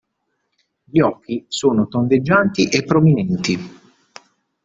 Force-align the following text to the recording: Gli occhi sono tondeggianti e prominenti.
Gli 0.83 0.99
occhi 0.99 1.45
sono 1.47 1.87
tondeggianti 1.87 2.67
e 2.69 2.83
prominenti. 2.85 3.59